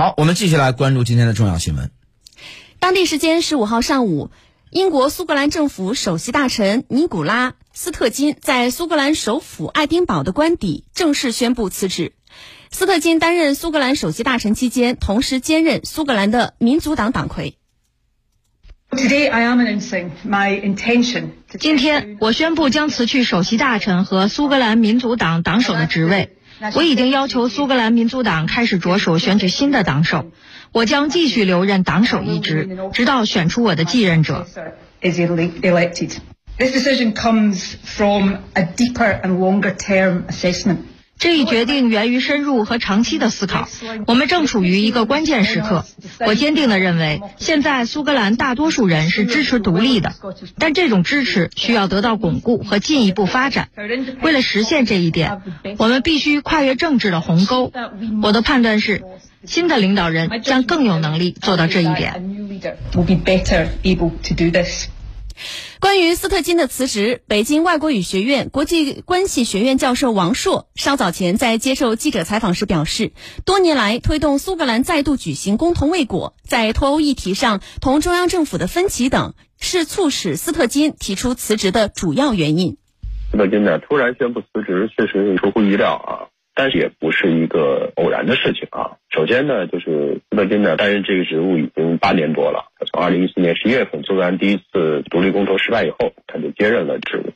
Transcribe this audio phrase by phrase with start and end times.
[0.00, 1.90] 好，我们继续来关注今天的重要新闻。
[2.78, 4.30] 当地时间十五号上午，
[4.70, 12.14] 英国苏格兰政府首席大臣尼古拉斯特金在苏格兰首府爱丁堡的官邸正式宣布辞职。
[12.70, 17.58] 斯特金担任苏格兰首席大臣期间，同时兼任苏格兰的民族党党魁。
[21.58, 26.38] 今天，我宣布将辞去首席大臣和苏格兰民族党党首的职位。
[26.74, 30.30] 我已经要求苏格兰民族党开始着手选举新的党首。
[30.72, 34.46] 我将继续留任党首一职，直到选出我的继任者。
[41.20, 43.68] 这一决定源于深入和长期的思考。
[44.06, 45.84] 我们正处于一个关键时刻。
[46.26, 50.14] 我坚定地认为，现在苏格兰大多数人是支持独立的，
[50.58, 53.68] 但这种支持需要得到巩固和进一步发展。
[54.22, 55.42] 为了实现这一点，
[55.76, 57.70] 我们必须跨越政治的鸿沟。
[58.22, 59.02] 我的判断是，
[59.44, 62.14] 新的领导人将更有能力做到这一点。
[65.80, 73.12] 关于斯特金的辞职，北京外国语学院国际关系学院教授王硕稍早前在接受记者采访时表示，
[73.44, 82.76] 多年来推动苏格兰再度举行公投未果，在脱欧议题上同中央政府的分歧等，是促使斯特金提出辞职的主要原因。
[83.30, 86.29] 斯特金呢突然宣布辞职，确实是出乎意料啊。
[86.60, 88.98] 但是也不是一个偶然的事情啊。
[89.08, 92.66] 首先呢，就是斯特金呢担任这个职务已经八年多了。
[92.78, 97.32] 他从二零一四年十一月份苏格兰第一次独立公投失败以后，他就接任了职务。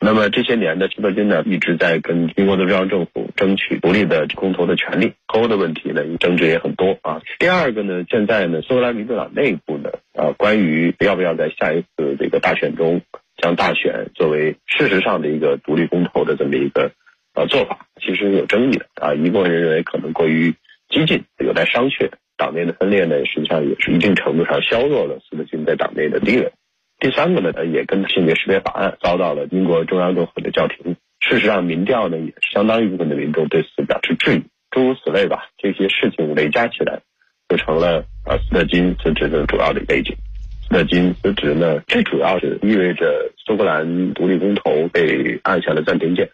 [0.00, 5.12] 那么这些年呢，斯特金呢一直在跟英国的中央政府争取独立的公投的权利。
[5.28, 7.20] 欧的问题呢，争执也很多啊。
[7.38, 13.02] 第二个呢，现在呢，苏格兰民主党内部呢，啊，关于要不要在下一次这个大选中
[13.36, 16.90] 将大选作为事实上的一个独立公投的这么一个。
[17.36, 17.83] 呃，做法
[18.14, 20.54] 其实有争议的啊，一部分人认为可能过于
[20.88, 22.08] 激进，有待商榷。
[22.36, 26.52] 党内的分裂呢，实际上也是一定程度上削弱了斯特金在党内的地位。
[27.00, 30.96] 第三个呢，也跟性别识别法案遭到了英国中央政府的叫停。
[31.20, 34.42] 事实上，民调呢也相当一部分的民众对此表示质疑。
[34.70, 37.00] 诸如此类吧，这些事情累加起来，
[37.48, 40.14] 就成了啊斯特金辞职的主要的背景。
[40.62, 46.28] 斯特金辞职呢，最主要是意味着苏格兰独立公投被按下了暂停键。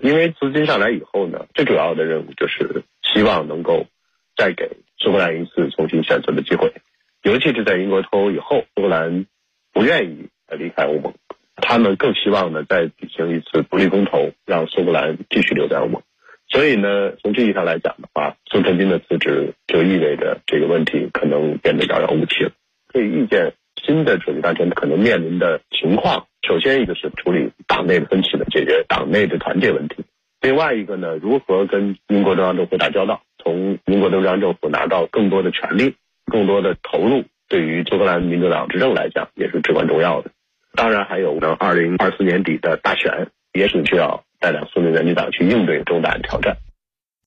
[0.00, 3.86] 因为资金上来以后呢，最主要的任务就是希望能够
[4.36, 6.72] 再给苏格兰一次重新选择的机会，
[7.22, 9.26] 尤其是在英国脱欧以后，苏格兰
[9.72, 11.14] 不愿意离开欧盟，
[11.56, 16.02] 他们更希望呢再举行一次独立公投，让苏格兰继续留在欧盟。
[16.48, 22.52] 所以呢，从这意义上来讲的话，苏特金的辞职就意味着这个问题可能变得遥遥无期了。
[22.92, 26.26] 可以预见新的首席大臣可能面临的情况。
[26.46, 30.02] 首先一个是处理党内的分歧的，解决党内的团结问题；
[30.40, 35.94] 另外一个呢，如何跟英国中央政府打交道，从英国中央政府拿到更多的权利、
[36.26, 40.30] 更多的投入，对于苏格兰民主党执政来讲也是至关重要的。
[40.74, 46.56] 当然还有呢，二零二四年底的大选，也是需要带领苏联民主党去应对重大的挑战。